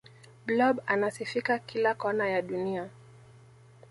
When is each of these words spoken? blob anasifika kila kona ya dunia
blob 0.45 0.79
anasifika 0.85 1.59
kila 1.59 1.93
kona 1.95 2.29
ya 2.29 2.41
dunia 2.41 2.89